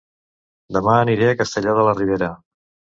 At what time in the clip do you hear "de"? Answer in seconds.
1.81-1.87